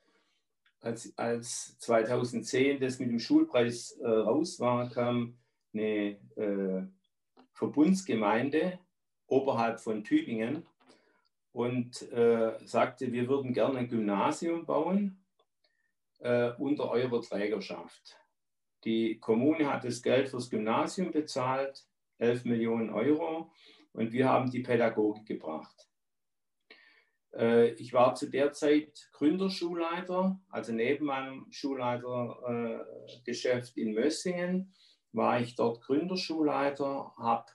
[0.81, 5.39] als, als 2010 das mit dem Schulpreis äh, raus war, kam
[5.73, 6.87] eine äh,
[7.55, 8.79] Verbundsgemeinde
[9.27, 10.67] oberhalb von Tübingen
[11.53, 15.25] und äh, sagte, wir würden gerne ein Gymnasium bauen
[16.19, 18.19] äh, unter eurer Trägerschaft.
[18.85, 21.87] Die Kommune hat das Geld fürs Gymnasium bezahlt,
[22.19, 23.51] 11 Millionen Euro,
[23.93, 25.89] und wir haben die Pädagogik gebracht.
[27.37, 34.73] Äh, ich war zu der Zeit Gründerschulleiter, also neben meinem Schulleitergeschäft in Mössingen
[35.13, 37.47] war ich dort Gründerschulleiter, habe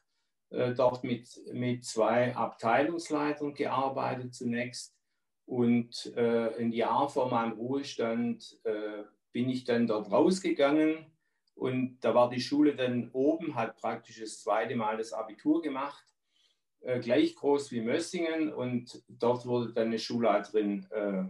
[0.49, 4.95] äh, dort mit, mit zwei Abteilungsleitern gearbeitet zunächst
[5.45, 8.59] und äh, ein Jahr vor meinem Ruhestand
[9.31, 11.05] bin ich dann dort rausgegangen
[11.55, 16.03] und da war die Schule dann oben, hat praktisch das zweite Mal das Abitur gemacht,
[16.81, 18.53] äh, gleich groß wie Mössingen.
[18.53, 21.23] Und dort wurde dann eine Schulleiterin äh,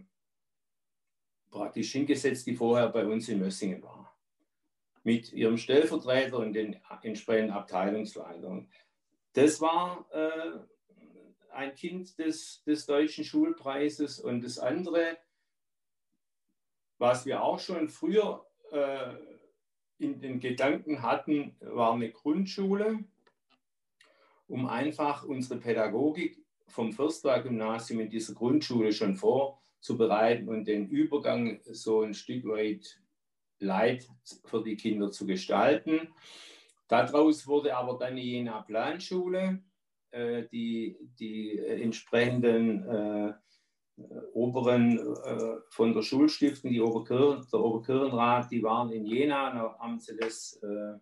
[1.49, 4.15] praktisch hingesetzt, die vorher bei uns in Mössingen war.
[5.03, 8.69] Mit ihrem Stellvertreter und den entsprechenden Abteilungsleitern.
[9.33, 10.59] Das war äh,
[11.51, 14.19] ein Kind des, des deutschen Schulpreises.
[14.19, 15.17] Und das andere,
[16.97, 19.15] was wir auch schon früher äh,
[19.97, 23.03] in den Gedanken hatten, war eine Grundschule,
[24.49, 32.01] um einfach unsere Pädagogik vom Fürstwag-Gymnasium in dieser Grundschule schon vorzubereiten und den Übergang so
[32.01, 33.01] ein Stück weit
[33.59, 34.07] leid
[34.45, 36.09] für die Kinder zu gestalten.
[36.87, 39.61] Daraus wurde aber dann die Jena Planschule,
[40.11, 43.33] äh, die, die entsprechenden äh,
[44.33, 49.99] Oberen äh, von der Schulstiftung, die Oberkirchen, der Oberkirchenrat, die waren in Jena, da haben
[49.99, 50.97] sie das äh,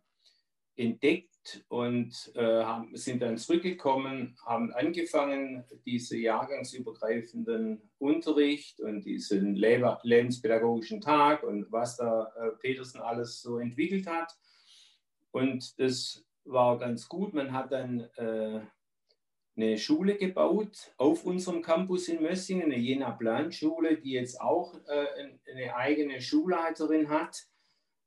[1.69, 11.43] und äh, haben, sind dann zurückgekommen, haben angefangen, diese jahrgangsübergreifenden Unterricht und diesen lebenspädagogischen Tag
[11.43, 14.35] und was da äh, Petersen alles so entwickelt hat.
[15.31, 17.33] Und das war ganz gut.
[17.33, 18.61] Man hat dann äh,
[19.55, 25.07] eine Schule gebaut auf unserem Campus in Mössingen, eine Jena Planschule, die jetzt auch äh,
[25.51, 27.47] eine eigene Schulleiterin hat.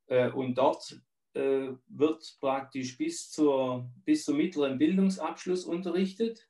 [0.07, 1.00] Äh, und dort
[1.35, 6.49] äh, wird praktisch bis, zur, bis zum mittleren Bildungsabschluss unterrichtet.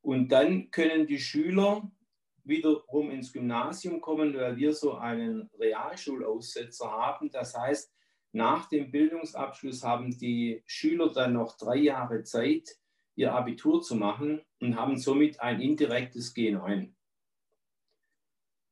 [0.00, 1.90] Und dann können die Schüler
[2.44, 7.30] wiederum ins Gymnasium kommen, weil wir so einen Realschulaussetzer haben.
[7.30, 7.92] Das heißt,
[8.32, 12.68] nach dem Bildungsabschluss haben die Schüler dann noch drei Jahre Zeit,
[13.14, 16.92] ihr Abitur zu machen und haben somit ein indirektes G9.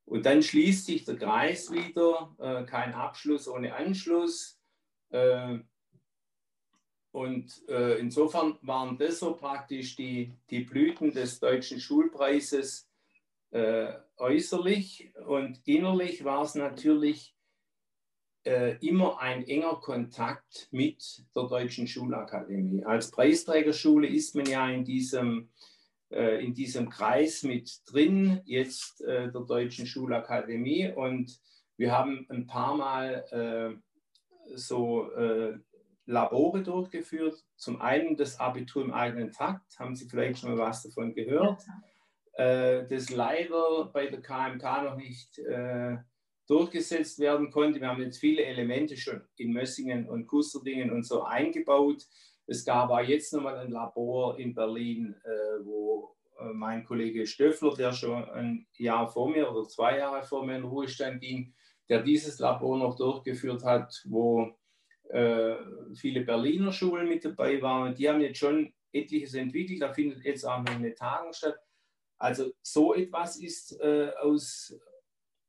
[0.04, 4.55] Und dann schließt sich der Kreis wieder, äh, kein Abschluss ohne Anschluss.
[5.16, 5.58] Äh,
[7.12, 12.90] und äh, insofern waren das so praktisch die, die Blüten des deutschen Schulpreises
[13.52, 17.32] äh, äußerlich und innerlich war es natürlich
[18.80, 22.84] immer ein enger Kontakt mit der Deutschen Schulakademie.
[22.84, 25.48] Als Preisträgerschule ist man ja in diesem,
[26.10, 30.92] in diesem Kreis mit drin, jetzt äh, der Deutschen Schulakademie.
[30.94, 31.40] Und
[31.76, 33.82] wir haben ein paar Mal
[34.54, 35.58] so äh,
[36.06, 37.44] Labore durchgeführt.
[37.56, 41.62] Zum einen das Abitur im eigenen Takt, haben Sie vielleicht schon mal was davon gehört.
[42.38, 42.44] Ja.
[42.44, 45.40] Äh, das leider bei der KMK noch nicht
[46.46, 47.80] durchgesetzt werden konnte.
[47.80, 52.06] Wir haben jetzt viele Elemente schon in Mössingen und Kusterdingen und so eingebaut.
[52.46, 57.74] Es gab auch jetzt nochmal ein Labor in Berlin, äh, wo äh, mein Kollege Stöffler,
[57.74, 61.54] der schon ein Jahr vor mir oder zwei Jahre vor mir in Ruhestand ging,
[61.88, 64.52] der dieses Labor noch durchgeführt hat, wo
[65.08, 65.54] äh,
[65.94, 67.94] viele Berliner Schulen mit dabei waren.
[67.94, 69.82] Die haben jetzt schon etliches entwickelt.
[69.82, 71.58] Da findet jetzt auch noch eine Tagung statt.
[72.18, 74.74] Also so etwas ist äh, aus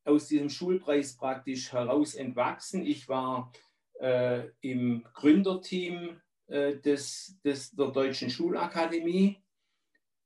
[0.07, 2.85] aus diesem Schulpreis praktisch heraus entwachsen.
[2.85, 3.51] Ich war
[3.99, 9.43] äh, im Gründerteam äh, des, des, der Deutschen Schulakademie.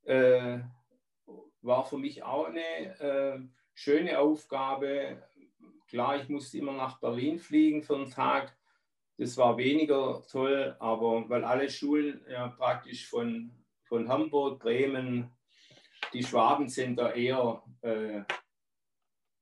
[0.04, 0.60] Äh,
[1.64, 3.40] war für mich auch eine äh,
[3.74, 5.24] schöne Aufgabe.
[5.92, 8.56] Klar, ich musste immer nach Berlin fliegen für einen Tag.
[9.18, 13.52] Das war weniger toll, aber weil alle Schulen ja praktisch von,
[13.84, 15.30] von Hamburg, Bremen,
[16.14, 18.22] die Schwaben sind da eher äh,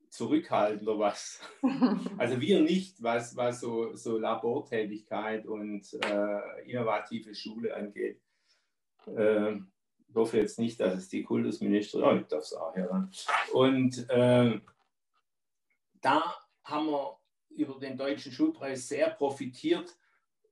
[0.09, 1.39] zurückhaltend oder was.
[2.17, 8.19] Also wir nicht, was, was so, so Labortätigkeit und äh, innovative Schule angeht.
[9.05, 9.57] Äh,
[10.07, 13.11] ich hoffe jetzt nicht, dass es die Kultusministerin, oh, ich darf es auch hören.
[13.53, 14.59] Und äh,
[16.01, 17.17] da haben wir
[17.49, 19.97] über den Deutschen Schulpreis sehr profitiert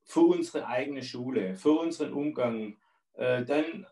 [0.03, 2.77] für unsere eigene Schule, für unseren Umgang.
[3.13, 3.85] Äh, dann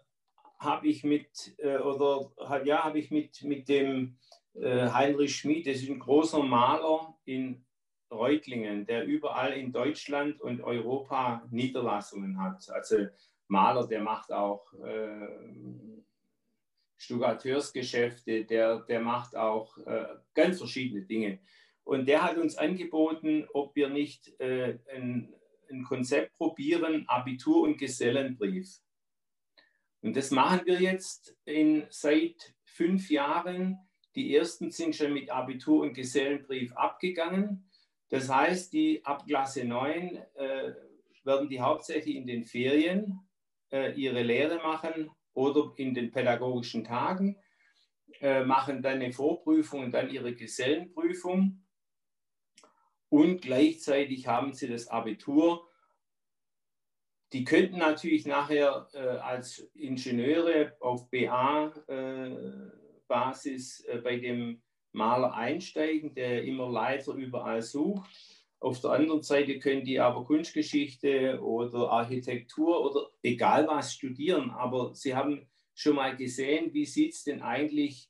[0.59, 2.31] habe ich mit, äh, oder
[2.63, 4.17] ja, habe ich mit, mit dem
[4.53, 7.65] äh, Heinrich Schmid, das ist ein großer Maler in
[8.11, 12.69] Reutlingen, der überall in Deutschland und Europa Niederlassungen hat.
[12.69, 13.07] Also
[13.47, 14.65] Maler, der macht auch
[16.97, 21.39] Stucateursgeschäfte, der, der macht auch äh, ganz verschiedene Dinge.
[21.83, 25.33] Und der hat uns angeboten, ob wir nicht äh, ein,
[25.69, 28.79] ein Konzept probieren, Abitur und Gesellenbrief.
[30.01, 35.81] Und das machen wir jetzt in, seit fünf Jahren die ersten sind schon mit Abitur
[35.81, 37.69] und Gesellenbrief abgegangen.
[38.09, 40.73] Das heißt, die ab Klasse 9 äh,
[41.23, 43.19] werden die hauptsächlich in den Ferien
[43.71, 47.37] äh, ihre Lehre machen oder in den pädagogischen Tagen,
[48.21, 51.63] äh, machen dann eine Vorprüfung und dann ihre Gesellenprüfung.
[53.09, 55.69] Und gleichzeitig haben sie das Abitur.
[57.33, 62.31] Die könnten natürlich nachher äh, als Ingenieure auf BA äh,
[63.87, 68.09] äh, bei dem Maler einsteigen, der immer Leiter überall sucht.
[68.59, 74.95] Auf der anderen Seite können die aber Kunstgeschichte oder Architektur oder egal was studieren, aber
[74.95, 78.09] sie haben schon mal gesehen, wie sieht es denn eigentlich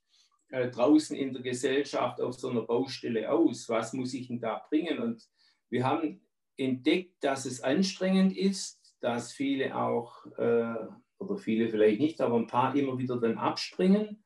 [0.49, 3.67] äh, draußen in der Gesellschaft auf so einer Baustelle aus?
[3.69, 4.99] Was muss ich denn da bringen?
[4.99, 5.27] Und
[5.69, 6.21] wir haben
[6.57, 10.75] entdeckt, dass es anstrengend ist, dass viele auch, äh,
[11.17, 14.23] oder viele vielleicht nicht, aber ein paar immer wieder dann abspringen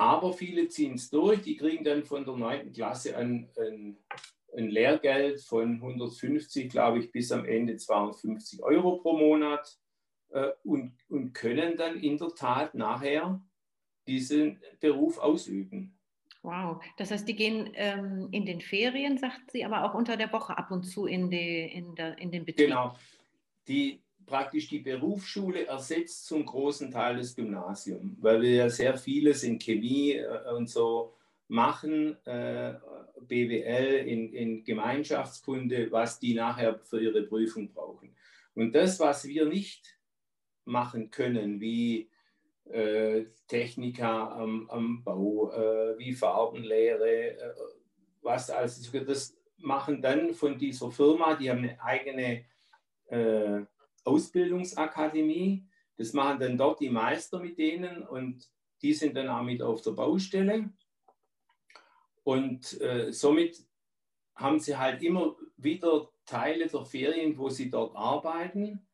[0.00, 2.72] aber viele ziehen es durch, die kriegen dann von der 9.
[2.72, 3.98] Klasse ein, ein,
[4.56, 9.78] ein Lehrgeld von 150, glaube ich, bis am Ende 250 Euro pro Monat
[10.30, 13.40] äh, und, und können dann in der Tat nachher
[14.06, 15.96] diesen Beruf ausüben.
[16.42, 20.32] Wow, das heißt, die gehen ähm, in den Ferien, sagt sie, aber auch unter der
[20.32, 22.68] Woche ab und zu in, die, in, der, in den Betrieb.
[22.68, 22.96] Genau.
[23.68, 29.42] Die, praktisch die Berufsschule ersetzt zum großen Teil das Gymnasium, weil wir ja sehr vieles
[29.42, 31.14] in Chemie äh, und so
[31.50, 32.74] machen, äh,
[33.20, 38.14] BWL in, in Gemeinschaftskunde, was die nachher für ihre Prüfung brauchen.
[38.54, 39.98] Und das, was wir nicht
[40.64, 42.08] machen können, wie
[42.70, 47.54] äh, Techniker am, am Bau, äh, wie Farbenlehre, äh,
[48.22, 52.44] was also das machen dann von dieser Firma, die haben eine eigene
[53.08, 53.62] äh,
[54.04, 55.66] Ausbildungsakademie.
[55.96, 58.48] Das machen dann dort die Meister mit denen und
[58.82, 60.70] die sind dann auch mit auf der Baustelle.
[62.22, 63.58] Und äh, somit
[64.34, 68.86] haben sie halt immer wieder Teile der Ferien, wo sie dort arbeiten.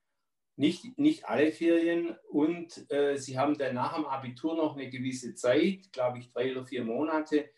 [0.57, 2.17] Nicht, nicht alle Ferien.
[2.31, 6.53] Und äh, sie haben dann nach dem Abitur noch eine gewisse Zeit, glaube ich drei
[6.53, 7.51] oder vier Monate,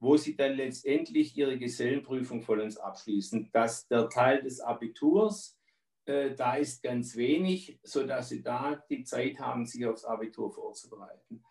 [0.00, 3.50] wo sie dann letztendlich ihre Gesellenprüfung vollends abschließen.
[3.52, 5.58] Dass der Teil des Abiturs
[6.06, 11.42] äh, da ist ganz wenig, sodass sie da die Zeit haben, sich aufs Abitur vorzubereiten.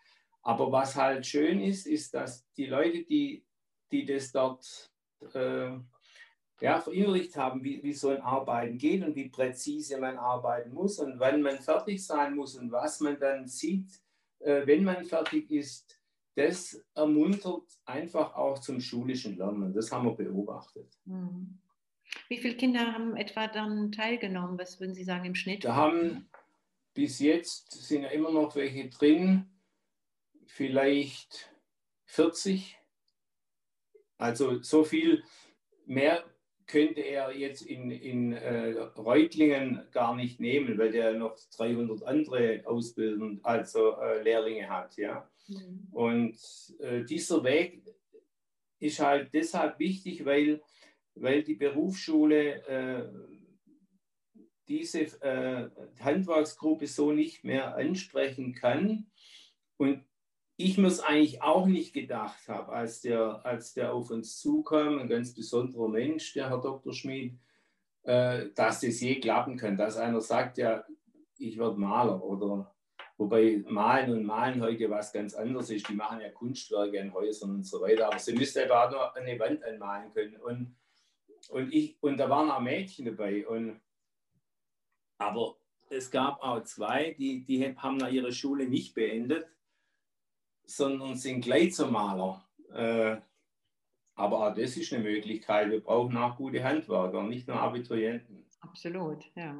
[0.44, 3.44] Aber was halt schön ist, ist, dass die Leute, die,
[3.90, 4.92] die das dort
[5.34, 5.70] äh,
[6.60, 10.98] ja, verinnerlicht haben, wie, wie so ein Arbeiten geht und wie präzise man arbeiten muss
[10.98, 13.90] und wann man fertig sein muss und was man dann sieht,
[14.40, 15.98] äh, wenn man fertig ist,
[16.36, 19.72] das ermuntert einfach auch zum schulischen Lernen.
[19.72, 20.92] Das haben wir beobachtet.
[21.06, 21.58] Mhm.
[22.28, 24.58] Wie viele Kinder haben etwa dann teilgenommen?
[24.58, 25.64] Was würden Sie sagen im Schnitt?
[25.64, 26.28] Da haben
[26.92, 29.53] bis jetzt sind ja immer noch welche drin,
[30.54, 31.50] vielleicht
[32.04, 32.78] 40.
[34.18, 35.24] Also so viel
[35.84, 36.24] mehr
[36.66, 42.62] könnte er jetzt in, in äh, Reutlingen gar nicht nehmen, weil der noch 300 andere
[42.66, 44.96] Ausbildungen, also äh, Lehrlinge hat.
[44.96, 45.28] Ja?
[45.48, 45.88] Mhm.
[45.90, 46.38] Und
[46.78, 47.82] äh, dieser Weg
[48.78, 50.62] ist halt deshalb wichtig, weil,
[51.16, 53.12] weil die Berufsschule äh,
[54.68, 59.10] diese äh, Handwerksgruppe so nicht mehr ansprechen kann.
[59.76, 60.04] Und
[60.56, 64.98] ich mir es eigentlich auch nicht gedacht habe, als der, als der auf uns zukam,
[64.98, 66.92] ein ganz besonderer Mensch, der Herr Dr.
[66.92, 67.34] Schmid,
[68.04, 70.84] äh, dass das je klappen kann, dass einer sagt, ja,
[71.38, 72.72] ich werde Maler oder
[73.16, 75.88] wobei Malen und Malen heute was ganz anderes ist.
[75.88, 79.38] Die machen ja Kunstwerke in Häusern und so weiter, aber sie müsste einfach nur eine
[79.38, 80.36] Wand anmalen können.
[80.36, 80.76] Und,
[81.48, 83.46] und, ich, und da waren auch Mädchen dabei.
[83.46, 83.80] Und,
[85.18, 85.56] aber
[85.90, 89.46] es gab auch zwei, die, die haben ihre Schule nicht beendet
[90.66, 91.78] sondern sind gleich.
[91.78, 93.16] Äh,
[94.16, 95.70] aber auch das ist eine Möglichkeit.
[95.70, 98.44] Wir brauchen auch gute Handwerker, nicht nur Abiturienten.
[98.60, 99.56] Absolut, ja.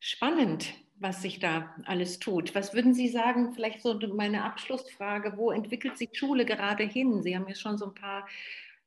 [0.00, 2.54] Spannend, was sich da alles tut.
[2.54, 7.22] Was würden Sie sagen, vielleicht so meine Abschlussfrage, wo entwickelt sich Schule gerade hin?
[7.22, 8.28] Sie haben ja schon so ein paar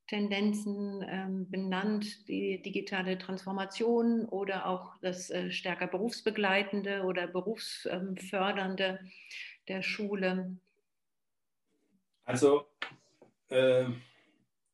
[0.08, 9.00] Tendenzen ähm, benannt, die digitale Transformation oder auch das äh, stärker berufsbegleitende oder berufsfördernde.
[9.02, 9.10] Ähm,
[9.68, 10.58] der Schule?
[12.24, 12.68] Also
[13.50, 13.86] äh,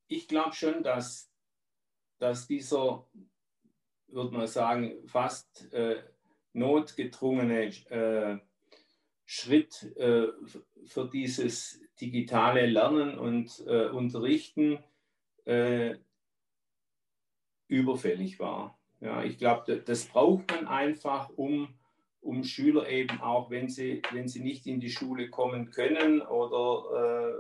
[0.08, 1.32] ich glaube schon, dass,
[2.20, 3.08] dass dieser,
[4.08, 6.04] würde man sagen, fast äh,
[6.54, 8.40] notgedrungene äh,
[9.26, 10.28] Schritt äh,
[10.86, 14.80] für dieses digitale Lernen und äh, Unterrichten
[15.46, 15.96] äh,
[17.68, 18.80] überfällig war.
[19.00, 21.77] Ja, ich glaube, das braucht man einfach, um
[22.28, 27.32] um Schüler eben auch, wenn sie, wenn sie nicht in die Schule kommen können oder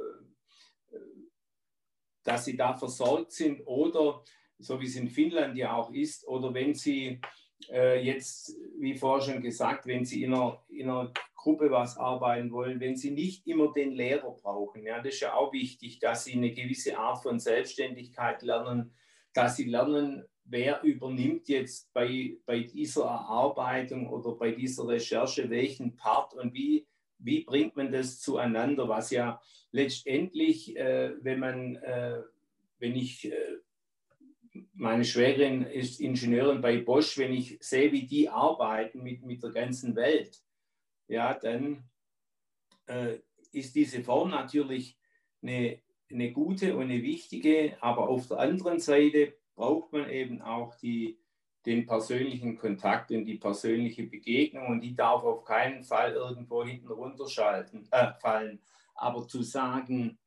[0.93, 0.97] äh,
[2.23, 4.23] dass sie da versorgt sind oder
[4.59, 7.19] so wie es in Finnland ja auch ist, oder wenn sie
[7.69, 12.51] äh, jetzt, wie vorher schon gesagt, wenn sie in einer, in einer Gruppe was arbeiten
[12.51, 14.83] wollen, wenn sie nicht immer den Lehrer brauchen.
[14.83, 18.93] Ja, das ist ja auch wichtig, dass sie eine gewisse Art von Selbstständigkeit lernen,
[19.33, 25.95] dass sie lernen, wer übernimmt jetzt bei, bei dieser Erarbeitung oder bei dieser Recherche welchen
[25.95, 26.87] Part und wie,
[27.19, 29.41] wie bringt man das zueinander, was ja
[29.71, 32.21] letztendlich, äh, wenn man, äh,
[32.79, 33.57] wenn ich, äh,
[34.73, 39.51] meine Schwägerin ist Ingenieurin bei Bosch, wenn ich sehe, wie die arbeiten mit, mit der
[39.51, 40.41] ganzen Welt,
[41.07, 41.83] ja, dann
[42.87, 43.17] äh,
[43.51, 44.97] ist diese Form natürlich
[45.41, 50.75] eine, eine gute und eine wichtige, aber auf der anderen Seite braucht man eben auch
[50.75, 51.19] die,
[51.65, 56.89] den persönlichen Kontakt und die persönliche Begegnung und die darf auf keinen Fall irgendwo hinten
[56.89, 58.61] runterschalten, äh, fallen.
[58.93, 60.17] Aber zu sagen,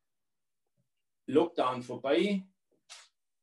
[1.27, 2.43] Lockdown vorbei,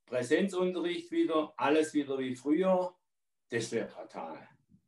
[0.06, 2.94] Präsenzunterricht wieder, alles wieder wie früher,
[3.50, 4.38] das wäre fatal.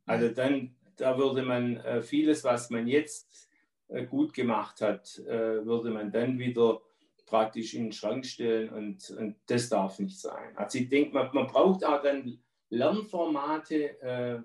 [0.04, 3.50] Also dann, da würde man äh, vieles, was man jetzt
[3.88, 6.82] äh, gut gemacht hat, äh, würde man dann wieder
[7.30, 10.56] praktisch in den Schrank stellen und, und das darf nicht sein.
[10.56, 14.42] Also ich denke, man, man braucht auch dann Lernformate, äh,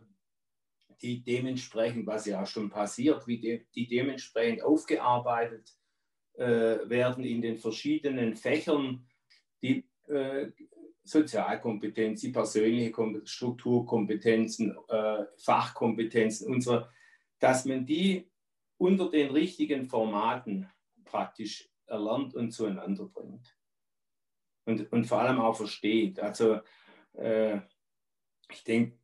[1.01, 5.75] die dementsprechend, was ja schon passiert, wie de, die dementsprechend aufgearbeitet
[6.35, 6.45] äh,
[6.87, 9.05] werden in den verschiedenen Fächern,
[9.61, 10.51] die äh,
[11.03, 12.93] Sozialkompetenz, die persönliche
[13.25, 16.83] Strukturkompetenzen, äh, Fachkompetenzen und so,
[17.39, 18.29] dass man die
[18.77, 20.69] unter den richtigen Formaten
[21.03, 23.57] praktisch erlernt und zueinander bringt.
[24.65, 26.19] Und, und vor allem auch versteht.
[26.19, 26.59] Also
[27.13, 27.59] äh,
[28.51, 28.97] ich denke,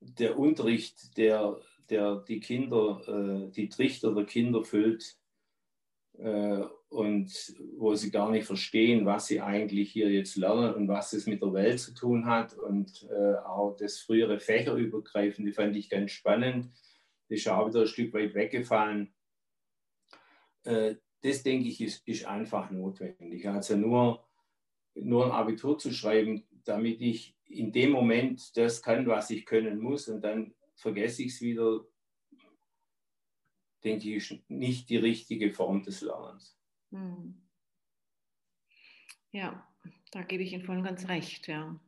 [0.00, 1.60] der Unterricht, der,
[1.90, 5.18] der die Kinder, äh, die Trichter der Kinder füllt
[6.18, 11.12] äh, und wo sie gar nicht verstehen, was sie eigentlich hier jetzt lernen und was
[11.12, 15.90] es mit der Welt zu tun hat und äh, auch das frühere Fächerübergreifende fand ich
[15.90, 16.70] ganz spannend.
[17.28, 19.12] Das ist auch wieder ein Stück weit weggefallen.
[21.22, 23.48] Das denke ich, ist, ist einfach notwendig.
[23.48, 24.24] Also nur,
[24.94, 29.78] nur ein Abitur zu schreiben, damit ich in dem Moment das kann, was ich können
[29.78, 31.86] muss und dann vergesse ich es wieder,
[33.84, 36.58] denke ich, ist nicht die richtige Form des Lernens.
[36.90, 37.40] Hm.
[39.32, 39.66] Ja,
[40.12, 41.78] da gebe ich Ihnen voll und ganz recht, ja.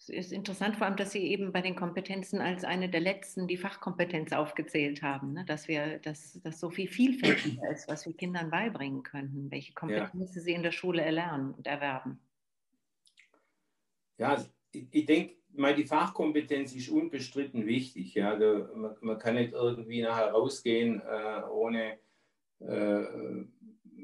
[0.00, 3.46] Es ist interessant vor allem, dass Sie eben bei den Kompetenzen als eine der letzten
[3.46, 5.44] die Fachkompetenz aufgezählt haben, ne?
[5.44, 10.38] dass wir, dass das so viel vielfältiger ist, was wir Kindern beibringen könnten, welche Kompetenzen
[10.38, 10.42] ja.
[10.42, 12.18] sie in der Schule erlernen und erwerben.
[14.16, 14.42] Ja,
[14.72, 15.34] ich, ich denke,
[15.76, 18.14] die Fachkompetenz ist unbestritten wichtig.
[18.14, 21.98] Ja, da, man, man, kann nicht irgendwie nachher rausgehen, äh, ohne
[22.60, 23.04] äh,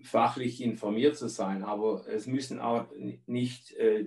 [0.07, 1.65] fachlich informiert zu sein.
[1.65, 2.87] Aber es müssen auch
[3.27, 4.07] nicht äh,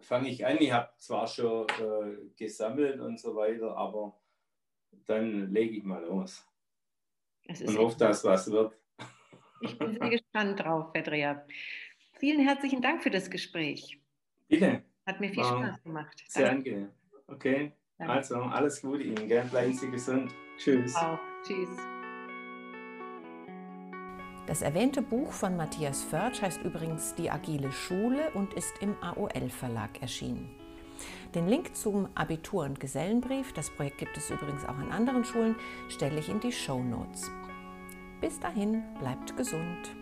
[0.00, 0.58] fange ich an.
[0.60, 4.18] Ich habe zwar schon äh, gesammelt und so weiter, aber
[5.06, 6.46] dann lege ich mal los.
[7.48, 8.76] und hoffe, dass was wird.
[9.60, 11.46] Ich bin sehr gespannt drauf, Pedria.
[12.18, 14.00] Vielen herzlichen Dank für das Gespräch.
[14.48, 14.84] Bitte.
[15.06, 16.24] Hat mir viel War Spaß gemacht.
[16.28, 16.90] Sehr angenehm.
[17.26, 17.72] Okay.
[17.98, 18.12] Danke.
[18.12, 19.28] Also, alles Gute Ihnen.
[19.28, 19.44] Gell?
[19.44, 20.32] Bleiben Sie gesund.
[20.58, 20.94] Tschüss.
[20.94, 21.18] Auch.
[21.46, 21.68] Tschüss.
[24.46, 29.50] Das erwähnte Buch von Matthias Förtsch heißt übrigens Die agile Schule und ist im AOL
[29.50, 30.50] Verlag erschienen.
[31.34, 35.56] Den Link zum Abitur- und Gesellenbrief, das Projekt gibt es übrigens auch an anderen Schulen,
[35.88, 37.30] stelle ich in die Show Notes.
[38.20, 39.94] Bis dahin, bleibt gesund.